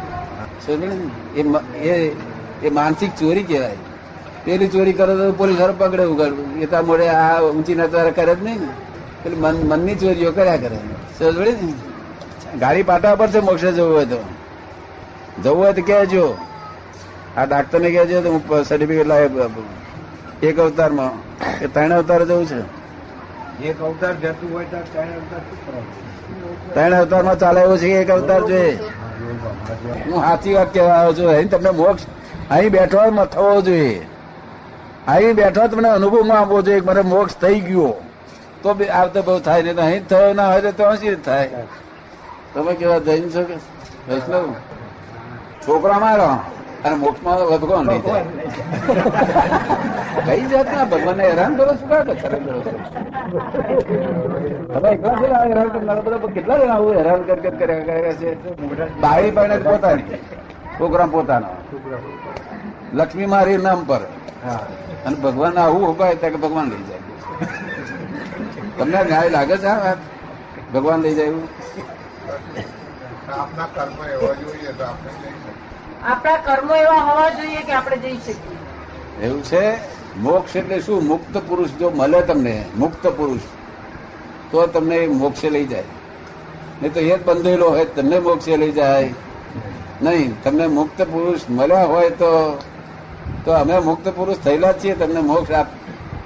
એ 1.83 2.15
એ 2.63 2.69
માનસિક 2.69 3.11
ચોરી 3.19 3.43
કહેવાય. 3.43 3.77
પેલી 4.45 4.67
ચોરી 4.67 4.93
કરો 4.93 5.13
તો 5.19 5.31
પોલીસ 5.31 5.57
વાળો 5.61 5.75
પકડે 5.79 6.05
ઉગાડવું. 6.13 6.47
એ 6.63 6.65
તો 6.65 6.83
મોડે 6.89 7.07
આ 7.09 7.41
ઊંચી 7.41 7.75
નચારા 7.75 8.11
કરે 8.11 8.35
જ 8.35 8.43
નહીં 8.43 8.59
ને. 8.61 8.69
પેલી 9.23 9.39
મન 9.43 9.55
મનની 9.69 9.95
ચોરીઓ 9.95 10.31
કર્યા 10.31 10.61
કરે 10.63 10.77
સમજ 11.17 11.37
ને? 11.63 11.73
ગાડી 12.61 12.83
પાટા 12.83 13.15
પર 13.15 13.29
છે 13.33 13.39
મોક્ષે 13.39 13.71
જવું 13.71 13.93
હોય 13.95 14.05
તો. 14.05 14.19
જવું 15.43 15.59
હોય 15.63 15.73
તો 15.73 15.81
કહેજો. 15.81 16.25
આ 17.37 17.45
ડાક્ટર 17.45 17.79
ને 17.79 17.89
છે 17.91 18.15
હું 18.27 18.63
સર્ટિફિકેટ 18.63 19.07
લાવે 19.07 19.27
એક 20.43 20.59
અવતારમાં. 20.59 21.13
કે 21.59 21.67
ત્રણ 21.67 21.91
અવતાર 21.91 22.25
જવું 22.25 22.45
છે? 22.45 22.61
એક 23.69 23.81
અવતાર 23.81 24.13
જતું 24.13 24.53
હોય 24.53 24.65
તો 24.65 24.77
ત્રણ 24.93 25.09
અવતાર? 25.19 25.41
ત્રણ 26.73 26.93
અવતારમાં 26.93 27.37
ચાલે 27.39 27.61
એવું 27.61 27.77
છે 27.77 27.87
એક 28.01 28.09
અવતાર 28.09 28.41
જોઈએ? 28.41 28.79
હું 30.05 30.21
સાચી 30.21 30.53
વાત 30.53 30.73
કહેવા 30.73 30.93
આવ્યો 30.93 31.13
છું. 31.13 31.29
અહીં 31.29 31.49
તમને 31.49 31.71
મોક્ષ 31.71 32.03
અહીં 32.49 32.71
બેઠો 32.71 33.25
થવો 33.25 33.61
જોઈએ. 33.61 34.07
અહીં 35.07 35.35
બેઠો 35.35 35.67
તમને 35.67 35.89
અનુભવમાં 35.89 36.39
આપવો 36.39 36.61
જોઈએ 36.61 36.81
મને 36.81 37.01
મોક્ષ 37.01 37.35
થઈ 37.35 37.59
ગયો. 37.59 37.93
તો 38.63 38.73
બી 38.73 38.87
આવતો 38.87 39.21
બહુ 39.21 39.39
થાય. 39.39 39.61
નહીં 39.61 39.75
તો 39.75 39.81
અહીં 39.81 40.07
થયો 40.07 40.33
ના 40.33 40.47
હોય 40.51 40.71
તો 40.71 40.95
શી 40.95 41.15
થાય? 41.15 41.49
તમે 42.53 42.73
કેવા 42.73 42.99
જૈન 42.99 43.29
છો 43.29 43.43
કે 43.43 43.55
વૈષ્ણવ? 44.07 44.53
છોકરા 45.67 45.99
મારો 45.99 46.29
અને 46.85 46.95
મોક્ષમાં 47.03 47.37
ભગવાન 47.61 47.85
લઈ 47.89 48.01
જાય 48.05 48.25
કઈ 50.27 50.45
જાતના? 50.51 50.85
ભગવાનને 50.93 51.23
હેરાન 51.29 51.51
કરો 51.57 51.73
છો? 51.79 51.85
કાઢો 51.91 52.13
હેરાન 52.21 52.41
કરો 52.47 52.59
છો? 52.65 52.71
એકલા 54.93 55.15
છે 55.19 55.27
હેરાન 55.49 55.69
કરનારા 55.73 56.05
બધા 56.05 56.31
કેટલા 56.37 56.57
જણા 56.61 56.77
આવું 56.77 56.93
હેરાન 56.99 57.21
કર 57.27 57.39
કર 57.43 57.53
કર્યા 57.59 57.85
કર્યા 57.87 58.15
છે? 58.21 58.29
બાળી 59.03 59.33
પાડે 59.37 59.57
પોતાની. 59.67 60.19
છોકરા 60.77 61.09
પોતાનો. 61.15 61.49
લક્ષ્મી 62.99 63.29
મારી 63.35 63.59
નામ 63.67 63.79
પર. 63.89 64.01
હા 64.45 64.63
અને 65.05 65.15
ભગવાન 65.25 65.55
આવું 65.65 65.83
ઉભાય 65.91 66.15
ત્યાં 66.21 66.33
કે 66.35 66.39
ભગવાન 66.45 66.67
લઈ 66.71 66.83
જાય. 66.89 67.03
તમને 68.77 68.99
ન્યાય 69.09 69.29
લાગે 69.35 69.55
છે 69.63 69.71
ભગવાન 70.73 70.99
લઈ 71.05 71.15
જાય 71.19 71.29
એવું? 71.31 71.45
આપના 73.39 73.67
કર્મ 73.75 73.99
એવા 74.13 74.33
જોઈએ 74.41 74.71
તો 74.79 74.83
આપણે 74.89 75.11
આપણા 76.03 76.37
કર્મો 76.37 76.75
એવા 76.75 76.93
હોવા 76.93 77.29
જોઈએ 77.29 77.61
કે 77.61 77.71
આપણે 77.71 77.97
જઈ 77.97 78.17
શકીએ. 78.17 79.25
એવું 79.25 79.43
છે? 79.43 79.75
મોક્ષ 80.17 80.55
એટલે 80.55 80.79
શું? 80.81 81.03
મુક્ત 81.03 81.37
પુરુષ 81.37 81.69
જો 81.69 81.89
મળે 81.89 82.21
તમને, 82.21 82.65
મુક્ત 82.77 83.07
પુરુષ, 83.07 83.39
તો 84.51 84.67
તમને 84.67 85.07
મોક્ષે 85.07 85.49
લઈ 85.49 85.65
જાય. 85.65 85.83
નહીં 86.81 86.93
તો 86.93 86.99
એ 86.99 87.17
જ 87.17 87.25
બંધેલો 87.25 87.69
હોય 87.69 87.85
તમને 87.85 88.19
મોક્ષે 88.19 88.57
લઈ 88.57 88.71
જાય. 88.71 89.13
નહીં, 90.01 90.43
તમને 90.43 90.67
મુક્ત 90.67 91.01
પુરુષ 91.01 91.39
મળ્યા 91.49 91.83
હોય 91.83 92.09
તો 92.09 92.59
તો 93.45 93.51
અમે 93.51 93.79
મુક્ત 93.79 94.09
પુરુષ 94.09 94.37
થયેલા 94.37 94.73
છીએ, 94.73 94.95
તમને 94.95 95.21
મોક્ષ 95.21 95.51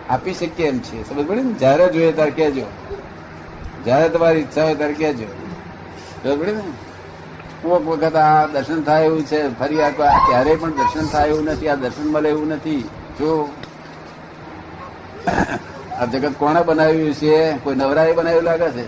આપી 0.09 0.33
શકીએ 0.33 0.67
એમ 0.67 0.79
છીએ. 0.79 1.03
સમજ 1.03 1.27
પડે 1.27 1.41
ને? 1.41 1.53
જ્યારે 1.53 1.87
જોઈએ 1.87 2.11
ત્યારે 2.11 2.31
કહેજો. 2.31 2.65
જ્યારે 3.83 4.09
તમારી 4.09 4.39
ઈચ્છા 4.39 4.63
હોય 4.63 4.75
ત્યારે 4.75 4.93
કહેજો. 4.93 5.25
સમજ 6.23 6.39
પડે 6.39 6.51
ને? 6.51 6.61
કોક 7.65 7.83
વખત 7.83 8.15
આ 8.15 8.47
દર્શન 8.47 8.81
થાય 8.83 9.05
એવું 9.05 9.23
છે 9.25 9.39
ફરી 9.59 9.81
આ 9.81 9.91
ક્યારેય 10.25 10.55
પણ 10.55 10.73
દર્શન 10.79 11.07
થાય 11.07 11.27
એવું 11.27 11.45
નથી 11.45 11.69
આ 11.69 11.75
દર્શન 11.75 12.07
મળે 12.07 12.29
એવું 12.29 12.47
નથી. 12.47 12.83
જો 13.19 13.29
આ 15.99 16.05
જગત 16.05 16.33
કોણે 16.37 16.61
બનાવ્યું 16.63 17.13
છે? 17.13 17.37
કોઈ 17.63 17.75
નવરાએ 17.75 18.13
બનાવ્યું 18.13 18.43
લાગે 18.43 18.69
છે? 18.71 18.85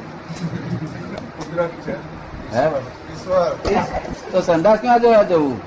હે? 2.53 2.65
તો 4.31 4.41
સંદાસ 4.41 4.79
ક્યાં 4.79 5.01
જોવા 5.01 5.23
જવું? 5.23 5.57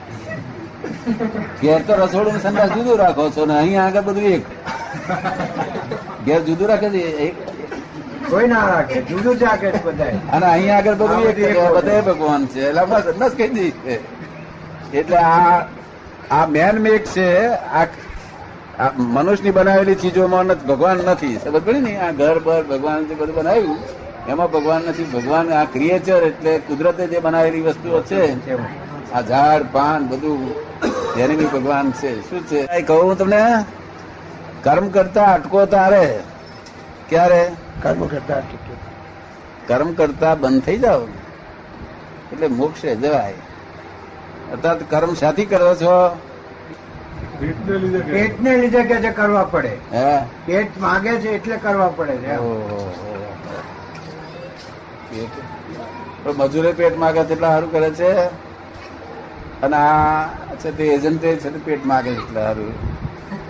ઘેર 1.61 1.81
તો 1.83 1.93
રસોડું 1.95 2.33
ને 2.33 2.40
સંદાસ 2.40 2.71
જુદું 2.71 2.99
રાખો 2.99 3.31
છો 3.31 3.47
ને 3.47 3.55
અહીંયા 3.59 3.87
આગળ 3.87 4.00
બધું 4.00 4.25
એક. 4.25 4.45
ઘેર 6.26 6.40
જુદું 6.45 6.69
રાખે 6.69 6.88
છે 6.90 7.02
એક 7.26 7.35
કોઈ 8.30 8.49
ના 8.49 8.66
રાખે 8.68 9.00
જુદું 9.02 9.38
જ 9.38 9.42
રાખે 9.42 9.70
બધાય. 9.84 10.14
અને 10.32 10.46
અહીંયા 10.46 10.76
આગળ 10.78 10.94
બધું 10.94 11.22
એક 11.28 11.58
બધા. 11.76 12.00
ભગવાન 12.00 12.46
છે. 12.46 12.60
એટલે 12.68 12.84
બસ 12.90 13.02
સંદાસ 13.04 13.32
કહી 13.38 13.49
દઈએ. 13.49 13.70
છે. 13.70 13.96
એટલે 14.99 15.16
આ 15.16 15.58
આ 16.30 16.46
મેન 16.46 16.76
મેક 16.87 17.04
છે 17.04 17.28
આ 17.78 17.87
મનુષ્યની 18.96 19.50
બનાવેલી 19.50 19.94
ચીજોમાં 19.94 20.46
ભગવાન 20.68 20.96
નથી. 20.96 21.37
સમજ 21.44 21.62
પડી 21.66 21.80
ને? 21.80 21.94
આ 21.99 22.10
ઘર 22.10 22.38
પર 22.44 22.62
ભગવાન 22.62 23.00
જે 23.04 23.14
બધું 23.14 23.34
બનાવ્યું 23.34 23.78
એમાં 24.28 24.50
ભગવાન 24.50 24.82
નથી. 24.88 25.06
ભગવાન 25.14 25.46
આ 25.52 25.64
ક્રિએચર 25.64 26.20
એટલે 26.22 26.52
કુદરતે 26.58 27.04
જે 27.06 27.18
બનાવેલી 27.18 27.60
વસ્તુઓ 27.60 28.00
છે 28.10 28.22
આ 29.12 29.20
ઝાડ 29.20 29.62
પાન 29.72 30.00
બધું 30.08 30.38
એને 31.18 31.34
બી 31.37 31.50
ભગવાન 31.56 31.87
છે. 31.90 32.12
શું 32.30 32.40
છે? 32.46 32.60
કહું 32.82 33.18
તમને 33.18 33.42
કર્મ 34.64 34.87
કરતા 34.88 35.26
અટકો 35.34 35.66
તારે. 35.66 36.06
ક્યારે? 37.08 37.42
કર્મ 37.82 38.06
કરતા. 38.06 38.42
કર્મ 39.66 39.92
કરતા 39.92 40.34
બંધ 40.34 40.62
થઈ 40.62 40.78
જાઓ. 40.78 41.00
એટલે 42.32 42.49
મોક્ષ 42.49 42.87
જવાય. 42.87 43.34
અર્થાત 44.52 44.90
કર્મ 44.90 45.14
સાથી 45.14 45.44
કરો 45.44 45.75
છો. 45.75 46.16
પેટને 47.40 47.78
લીધે 47.78 47.99
કે 47.99 48.12
પેટને 48.12 48.56
લીધે 48.56 48.82
કે 48.82 49.10
કરવા 49.10 49.44
પડે. 49.44 49.76
હે? 49.92 50.25
પેટ 50.46 50.78
માગે 50.80 51.10
છે 51.10 51.28
એટલે 51.28 51.56
કરવા 51.56 51.88
પડે 51.88 52.16
છે. 52.16 52.37
મજૂરે 56.38 56.72
પેટ 56.72 56.99
માગે 56.99 57.25
છે 57.25 57.32
એટલે 57.32 57.46
સારું 57.46 57.72
કરે 57.72 57.90
છે? 57.90 58.12
અને 59.62 59.76
આ 59.76 60.26
છે 60.56 60.76
તે 60.76 60.84
એજન્ટે 60.84 61.37
છે 61.37 61.50
તે 61.50 61.58
પેટ 61.64 61.87
માગે 61.87 62.14
છે 62.14 62.18
એટલે 62.18 62.40
સારું. 62.40 62.72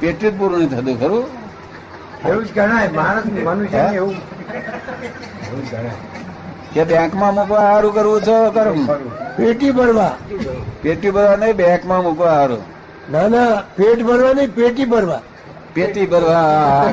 પેટ 0.00 0.25
જ 0.25 0.38
પૂરું 0.38 0.58
નહીં 0.58 0.68
થતું 0.68 1.00
ખરું? 1.00 1.39
એવું 2.29 2.45
જ 2.47 2.50
ગણાય. 2.57 2.89
માણસ 2.99 3.27
મનુષ્ય 3.47 3.83
એવું 3.99 3.99
એવું. 3.99 4.17
ગણાય 5.71 5.95
કે 6.75 6.83
બેંકમાં 6.91 7.33
મૂકવા 7.39 7.62
સારું 7.69 7.93
કરવું 7.97 8.21
છો 8.27 8.37
કર્મ 8.57 8.79
પેટી 9.37 9.73
ભરવા. 9.79 10.15
પેટી 10.83 11.12
ભરવા 11.17 11.37
નહીં 11.43 11.57
બેંકમાં 11.61 12.03
મૂકવા 12.07 12.35
સારું 12.39 12.62
ના 13.12 13.29
ના 13.35 13.53
પેટ 13.77 14.00
ભરવા 14.09 14.35
નહીં 14.39 14.50
પેટી 14.59 14.89
ભરવા. 14.93 15.23
પેટી 15.75 16.07
ભરવા. 16.07 16.93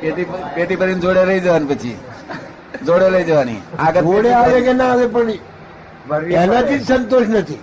પેટી 0.00 0.26
પેટી 0.54 0.78
ભરીને 0.80 1.00
જોડે 1.04 1.22
લઈ 1.30 1.40
જવાની 1.46 1.68
પછી. 1.72 1.96
જોડે 2.86 3.08
લઈ 3.14 3.24
જવાની. 3.30 3.60
આગળ 3.86 4.04
જોડે 4.12 4.30
આવે 4.40 4.58
કે 4.66 4.72
ના 4.80 4.90
આવે 4.92 5.06
પણ 5.14 5.30
એનાથી 6.42 6.78
જ 6.78 6.84
સંતોષ 6.90 7.28
નથી. 7.34 7.60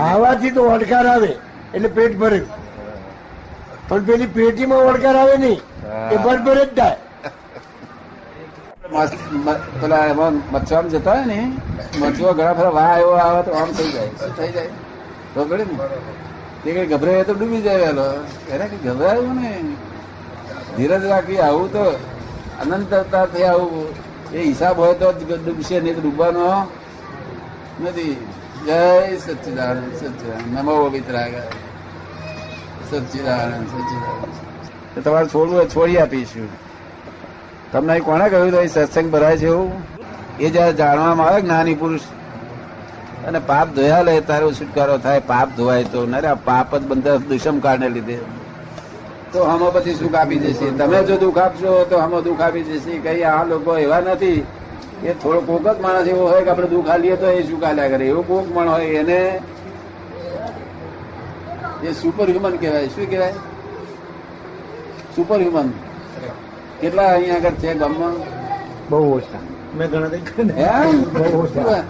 ખાવાથી 0.00 0.52
તો 0.56 0.62
વડકાર 0.70 1.06
આવે 1.12 1.30
એટલે 1.74 1.88
પેટ 1.98 2.12
ભરે. 2.22 2.40
પણ 3.88 4.02
પેલી 4.08 4.32
પેટીમાં 4.36 4.82
વડકાર 4.88 5.16
આવે 5.22 5.36
નહીં 5.44 5.60
એ 6.14 6.16
ભરભરે 6.24 6.64
જ 6.66 6.70
થાય. 6.78 6.98
પેલા 9.80 10.04
એમાં 10.12 10.34
મચ્છામાં 10.52 10.92
જતા 10.94 11.16
હોય 11.16 11.26
ને 11.32 11.38
મચ્છવા 12.00 12.34
ઘણા 12.38 12.54
ફરા 12.58 12.74
વાહ 12.78 12.92
એવો 13.02 13.12
આવે 13.24 13.40
તો 13.46 13.52
આમ 13.60 13.70
થઈ 13.78 13.90
જાય. 13.94 14.12
શું 14.20 14.32
થઈ 14.38 14.52
જાય? 14.56 14.72
તો 15.34 15.40
ને 15.58 15.64
તે 16.62 16.68
કઈ 16.76 16.86
ગભરાય 16.92 17.24
તો 17.28 17.32
ડૂબી 17.34 17.62
જાય 17.66 17.80
વેલો 17.86 18.06
એને 18.52 18.64
કઈ 18.70 18.82
ગભરાયું 18.86 19.36
ને? 19.42 19.52
ધીરજ 20.76 21.04
રાખી 21.12 21.40
આવું 21.46 21.68
તો 21.76 21.84
અનંતતાથી 22.62 23.46
આવું. 23.52 23.86
એ 24.34 24.38
હિસાબ 24.50 24.76
હોય 24.82 24.94
તો 25.00 25.06
જ 25.20 25.20
ડૂબશે 25.44 25.76
નહીં 25.80 25.94
તો 25.96 26.02
ડૂબવાનો 26.04 26.44
નથી. 27.82 28.16
જય 28.66 29.16
સચિદાનંદ 29.16 29.94
સચિદાનંદ 29.96 30.58
નમો 30.58 30.88
પવિત્રાગ 30.88 31.34
સચિદાનંદ 32.90 33.68
સચિદાનંદ 33.68 35.04
તમારે 35.04 35.26
છોડવું 35.26 35.70
છોડી 35.70 35.98
આપીશું. 35.98 36.48
તમને 37.72 38.00
કોણે 38.00 38.28
કહ્યું 38.28 38.50
તો 38.50 38.66
સત્સંગ 38.66 39.10
ભરાય 39.10 39.36
છે 39.36 39.46
એવું? 39.46 39.72
એ 40.40 40.50
જયારે 40.50 40.72
જાણવામાં 40.72 41.26
આવે 41.26 41.40
જ્ઞાની 41.40 41.74
પુરુષ. 41.74 42.00
અને 43.26 43.38
પાપ 43.38 43.68
ધોયા 43.68 44.02
લે, 44.02 44.20
તારો 44.20 44.52
છુટકારો 44.52 44.98
થાય, 44.98 45.20
પાપ 45.20 45.48
ધોવાય 45.56 45.84
તો. 45.84 46.06
ના 46.06 46.34
પાપ 46.34 46.76
જ 46.76 46.82
બંધ 46.82 47.08
દુષમ 47.08 47.58
કારણે 47.58 47.88
લીધે. 47.88 48.18
તો 49.32 49.44
હમો 49.44 49.70
પછી 49.70 49.94
સુખ 49.94 50.14
આપી 50.14 50.38
જશે 50.38 50.70
તમે 50.70 51.04
જો 51.04 51.16
દુઃખ 51.16 51.38
આપશો, 51.38 51.86
તો 51.90 51.98
હમો 51.98 52.20
દુઃખ 52.20 52.40
આપી 52.40 52.62
જશે 52.62 52.98
કઈ 52.98 53.22
આ 53.22 53.44
લોકો 53.44 53.78
એવા 53.78 54.00
નથી. 54.00 54.46
એ 55.08 55.10
થોડો 55.20 55.40
કોક 55.48 55.66
જ 55.66 55.76
માણસ 55.84 56.08
એવો 56.12 56.22
હોય 56.30 56.42
કે 56.44 56.50
આપણે 56.50 56.68
દુઃખ 56.72 56.88
હાલીએ 56.92 57.16
તો 57.20 57.26
એ 57.38 57.42
શું 57.48 57.60
કાલ્યા 57.60 57.92
કરે? 57.92 58.04
એવો 58.12 58.22
કોક 58.30 58.46
માણસ 58.56 58.70
હોય 58.70 58.88
એને 59.02 59.18
એ 61.88 61.92
સુપર 62.00 62.26
હ્યુમન 62.32 62.54
કહેવાય. 62.62 62.88
શું 62.94 63.06
કહેવાય? 63.10 63.36
સુપર 65.14 65.38
હ્યુમન 65.44 65.68
કેટલા 66.80 67.10
અહીંયા 67.14 67.36
આગળ 67.42 67.56
છે 67.62 67.74
ગામમાં? 67.82 68.14
બહુ 68.90 68.98
ઓછા. 69.16 69.42
મેં 69.76 69.86
ઘણા? 69.90 70.10
બહુ 71.14 71.26
ઓછા. 71.42 71.82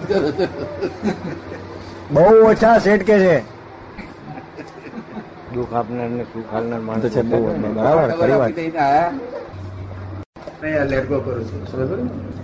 બહુ 2.11 2.25
ઓછા 2.51 2.75
સેટ 2.85 3.01
કે 3.09 3.15
છે. 3.23 3.37
દુઃખ 5.53 5.73
આપનાર 5.79 6.09
ને 6.15 6.23
સુખ 6.33 6.49
આપનાર 6.55 6.81
માણસ 6.87 7.05
છે 7.15 7.21
બહુ 7.31 7.39
બરાબર 7.75 8.09
ફરી 8.19 8.37
વાત. 8.41 8.51
નહીં, 10.61 10.93
આ 10.93 11.05
go 11.05 11.19
કરું 11.21 11.45
છું. 11.45 11.61
સમજો? 11.67 11.95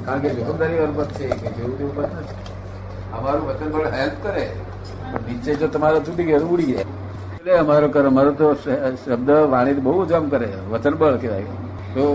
કારણ 0.05 0.21
કે 0.21 0.29
જવાબદારી 0.29 0.79
અલબત્ત 0.79 1.11
છે 1.17 1.27
કે 1.33 1.49
જેવું 1.57 1.77
તેવું 1.77 1.95
બસ 1.97 2.09
નથી. 2.13 2.55
અમારું 3.11 3.43
વતન 3.49 3.69
બળ 3.71 3.87
હેલ્પ 3.91 4.15
કરે 4.23 4.45
નીચે 5.27 5.51
જો 5.55 5.67
તમારો 5.67 5.99
તૂટી 5.99 6.25
ગયો 6.25 6.47
ઉડી 6.47 6.71
જાય 6.71 6.85
એટલે 7.35 7.53
અમારો 7.57 7.87
કરે 7.89 8.07
અમારો 8.07 8.31
તો 8.31 8.47
શબ્દ 8.55 9.29
વાણી 9.53 9.83
બહુ 9.87 9.93
જમ 10.05 10.25
કરે 10.29 10.49
વચન 10.71 10.95
બળ 10.95 11.15
કહેવાય 11.17 11.55
તો 11.93 12.05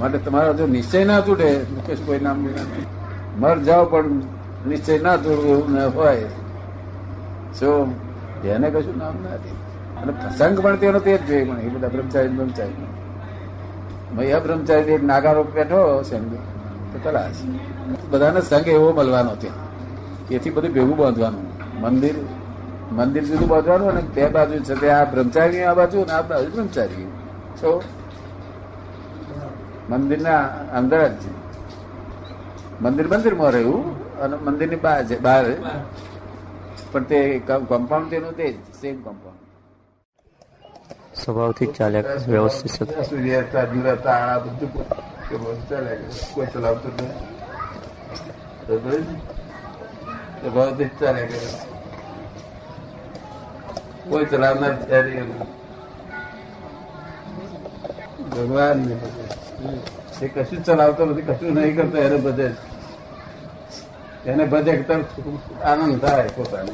માટે 0.00 0.18
તમારો 0.18 0.52
જો 0.54 0.66
નિશ્ચય 0.66 1.04
ના 1.04 1.20
તૂટે 1.20 1.48
મુકેશ 1.74 2.02
કોઈ 2.06 2.20
નામ. 2.20 2.38
મર 3.40 3.56
જાઓ 3.60 3.84
પણ 3.84 4.16
નિશ્ચય 4.66 4.98
ના 5.02 5.16
તૂટવું 5.18 5.78
હોય 5.94 6.28
શું 7.58 7.88
એને 8.48 8.68
કશું 8.70 8.96
નામ 8.98 9.14
નથી 9.28 9.56
અને 9.98 10.12
પ્રસંગ 10.12 10.56
પણ 10.60 10.76
તેનો 10.78 10.98
તે 11.00 11.12
જ 11.18 11.26
જોઈએ 11.28 11.44
પણ 11.44 11.60
એ 11.60 11.72
બધા 11.74 11.88
બ્રહ્મચારી 11.88 12.34
બ્રહ્મચારી 12.36 12.88
મૈયા 14.14 14.44
બ્રહ્મચારી 14.44 14.98
નાગારો 15.10 15.42
બેઠો 15.54 15.80
સંઘ 16.08 16.34
તો 16.90 16.96
કલાશ 17.04 17.40
બધાને 18.10 18.40
સંઘ 18.40 18.68
એવો 18.68 18.88
મળવાનો 18.98 19.34
ત્યાં 19.42 19.62
એથી 20.30 20.54
બધું 20.56 20.72
ભેગું 20.76 20.96
બાંધવાનું. 21.02 21.44
મંદિર 21.82 22.16
મંદિર 22.96 23.24
જુદું 23.28 23.48
બાંધવાનું 23.52 23.88
અને 23.92 24.02
બે 24.14 24.24
બાજુ 24.34 24.56
છે 24.66 24.74
તે 24.80 24.88
આ 24.96 25.04
બ્રહ્મચારી 25.12 25.62
આ 25.68 25.74
બાજુ 25.78 25.98
અને 26.02 26.12
આ 26.18 26.22
બાજુ 26.22 26.48
બ્રહ્મચારી. 26.54 27.08
છો 27.58 27.70
મંદિરના 29.90 30.42
અંદર 30.78 31.00
જ 31.10 31.14
છે. 31.22 31.30
મંદિર 32.82 33.06
મંદિરમાં 33.12 33.50
રહ્યું 33.56 33.84
અને 34.22 34.34
મંદિરની 34.46 34.80
બહાર 34.84 35.00
છે 35.08 35.16
બહાર. 35.26 35.44
પણ 36.92 37.04
તે 37.10 37.18
કમ્પાઉન્ડ 37.46 38.10
તેનું 38.10 38.34
તે 38.38 38.46
જ 38.52 38.56
સેમ 38.80 38.96
કમ્પાઉન્ડ 39.06 39.43
સ્વભાવથી 41.24 41.66
જ 41.66 41.72
ચાલ્યા 41.72 42.04
વ્યવસ્થિત 42.28 42.88
છે. 42.88 43.02
સૂર્યાસ્તા 43.02 43.64
દુરાસ્તા 43.64 44.12
આ 44.12 44.38
બધું 44.38 44.72
ચાલ્યા. 45.68 45.96
કોઈ 46.34 46.46
ચલાવતું 46.46 46.92
નહીં 46.96 47.08
ને? 47.08 47.08
જ 50.84 50.90
ચાલ્યા 51.00 51.26
કોઈ 54.08 54.24
ચલાવનાર 54.24 54.74
છે 54.74 55.22
ભગવાન 58.30 58.78
ને. 58.78 58.96
એ 60.22 60.28
કશું 60.28 60.64
ચલાવતો 60.64 61.06
નથી, 61.06 61.22
કશું 61.22 61.54
નહીં 61.54 61.76
કરતો, 61.76 61.98
એને 61.98 62.16
બધે 62.16 62.48
એને 64.26 64.44
બધે 64.44 64.72
આનંદ 65.64 66.00
થાય 66.00 66.28
પોતાને 66.36 66.72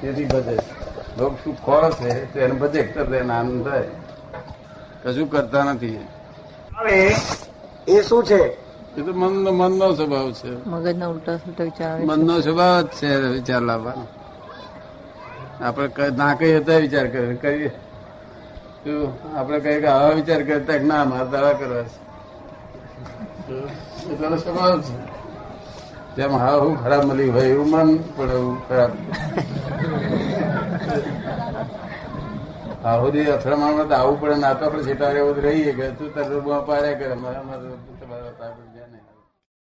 તેથી 0.00 0.24
બધે. 0.24 0.77
લોક 1.18 1.34
શું 1.44 1.64
ખોળ 1.64 1.92
છે? 1.92 2.32
તો 2.32 2.40
એને 2.40 2.54
બધે 2.54 2.92
આનંદ 3.20 3.68
થાય. 3.68 3.84
કશું 5.04 5.30
કરતા 5.30 5.64
નથી. 5.64 6.06
એ 7.88 8.02
શું 8.02 8.24
છે? 8.24 8.42
એ 8.96 9.02
તો 9.02 9.12
મનનો 9.12 9.52
મનનો 9.52 9.94
સ્વભાવ 9.94 10.32
છે. 10.32 10.68
મગજના 10.68 11.06
ઉલટા 11.06 11.36
સુલટા 11.36 11.64
વિચાર. 11.64 12.00
મનનો 12.00 12.40
સ્વભાવ 12.40 12.82
જ 12.82 12.86
છે 12.86 13.16
વિચાર 13.16 13.60
લાવવાનો. 13.60 14.06
આપણે 15.64 15.88
ક- 15.88 16.00
ના 16.00 16.34
કહીએ 16.34 16.60
તો 16.60 16.72
વિચાર 16.72 17.06
કરે. 17.06 17.34
કરીએ 17.34 17.68
શું? 18.84 19.12
આપણે 19.38 19.60
કહીએ 19.60 19.80
કે 19.80 19.86
આવા 19.86 20.08
વિચાર 20.08 20.42
કરતા 20.42 20.78
ના 20.82 21.04
મારે 21.04 21.30
દાવા 21.30 21.52
કરવા 21.52 21.82
છે? 21.82 22.08
એ 24.10 24.16
તારો 24.16 24.36
સ્વભાવ 24.36 24.82
છે. 24.82 25.18
જેમ 26.16 26.36
હા 26.36 26.56
હું 26.56 26.84
ખરાબ 26.84 27.04
મળી 27.04 27.28
હોય 27.28 27.48
એવું 27.48 27.70
મન 27.70 27.96
પણ 27.96 28.30
એવું 28.30 28.68
ખરાબ. 28.68 28.90
આહુદી 32.84 33.26
અથડામણ 33.26 33.92
આવું 33.92 34.20
પડે, 34.20 34.36
ના 34.36 34.54
તો 34.54 34.64
આપણે 34.66 34.82
છેટા 34.82 35.10
એવું 35.10 35.36
રહીએ 35.36 35.72
કે 35.72 35.90
તું 35.90 36.14
તારું 36.14 36.66
પાર્યા 36.66 36.94
કરે 36.94 37.14
મારા 37.14 37.42
મારા 37.42 38.77